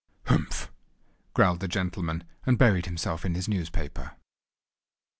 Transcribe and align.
"Humph," 0.25 0.71
growled 1.35 1.59
the 1.59 1.67
gentleman, 1.67 2.23
and 2.43 2.57
buried 2.57 2.87
himself 2.87 3.23
in 3.23 3.35
his 3.35 3.47
newspaper. 3.47 4.13